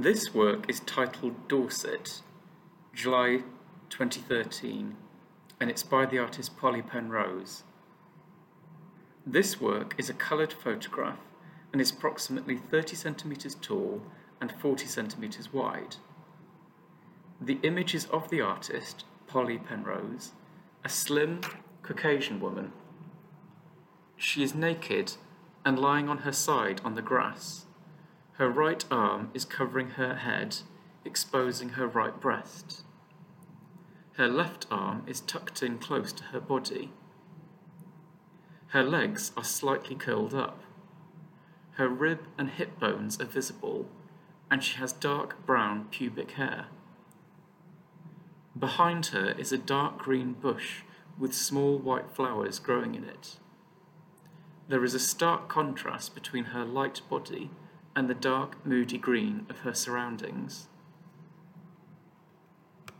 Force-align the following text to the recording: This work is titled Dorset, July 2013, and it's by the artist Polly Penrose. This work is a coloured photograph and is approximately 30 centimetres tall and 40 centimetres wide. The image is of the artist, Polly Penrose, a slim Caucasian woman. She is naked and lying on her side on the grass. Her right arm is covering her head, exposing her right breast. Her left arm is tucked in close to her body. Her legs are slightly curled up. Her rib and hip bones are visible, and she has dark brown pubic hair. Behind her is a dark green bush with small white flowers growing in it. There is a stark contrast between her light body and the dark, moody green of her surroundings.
This 0.00 0.32
work 0.32 0.70
is 0.70 0.78
titled 0.78 1.48
Dorset, 1.48 2.22
July 2.94 3.42
2013, 3.90 4.94
and 5.58 5.68
it's 5.68 5.82
by 5.82 6.06
the 6.06 6.20
artist 6.20 6.56
Polly 6.56 6.82
Penrose. 6.82 7.64
This 9.26 9.60
work 9.60 9.96
is 9.98 10.08
a 10.08 10.14
coloured 10.14 10.52
photograph 10.52 11.18
and 11.72 11.80
is 11.80 11.90
approximately 11.90 12.58
30 12.58 12.94
centimetres 12.94 13.56
tall 13.60 14.02
and 14.40 14.52
40 14.52 14.86
centimetres 14.86 15.52
wide. 15.52 15.96
The 17.40 17.58
image 17.64 17.92
is 17.92 18.04
of 18.04 18.30
the 18.30 18.40
artist, 18.40 19.04
Polly 19.26 19.58
Penrose, 19.58 20.30
a 20.84 20.88
slim 20.88 21.40
Caucasian 21.82 22.38
woman. 22.38 22.70
She 24.16 24.44
is 24.44 24.54
naked 24.54 25.14
and 25.64 25.76
lying 25.76 26.08
on 26.08 26.18
her 26.18 26.30
side 26.30 26.80
on 26.84 26.94
the 26.94 27.02
grass. 27.02 27.64
Her 28.38 28.48
right 28.48 28.84
arm 28.88 29.32
is 29.34 29.44
covering 29.44 29.90
her 29.90 30.14
head, 30.14 30.58
exposing 31.04 31.70
her 31.70 31.88
right 31.88 32.20
breast. 32.20 32.84
Her 34.12 34.28
left 34.28 34.64
arm 34.70 35.02
is 35.08 35.20
tucked 35.20 35.60
in 35.60 35.78
close 35.78 36.12
to 36.12 36.22
her 36.24 36.38
body. 36.38 36.92
Her 38.68 38.84
legs 38.84 39.32
are 39.36 39.42
slightly 39.42 39.96
curled 39.96 40.34
up. 40.34 40.60
Her 41.72 41.88
rib 41.88 42.20
and 42.38 42.50
hip 42.50 42.78
bones 42.78 43.20
are 43.20 43.24
visible, 43.24 43.88
and 44.48 44.62
she 44.62 44.76
has 44.76 44.92
dark 44.92 45.44
brown 45.44 45.86
pubic 45.90 46.32
hair. 46.32 46.66
Behind 48.56 49.06
her 49.06 49.32
is 49.32 49.50
a 49.50 49.58
dark 49.58 49.98
green 49.98 50.34
bush 50.34 50.82
with 51.18 51.34
small 51.34 51.76
white 51.76 52.12
flowers 52.12 52.60
growing 52.60 52.94
in 52.94 53.02
it. 53.02 53.38
There 54.68 54.84
is 54.84 54.94
a 54.94 55.00
stark 55.00 55.48
contrast 55.48 56.14
between 56.14 56.44
her 56.46 56.64
light 56.64 57.00
body 57.10 57.50
and 57.94 58.08
the 58.08 58.14
dark, 58.14 58.64
moody 58.66 58.98
green 58.98 59.46
of 59.48 59.58
her 59.60 59.74
surroundings. 59.74 60.68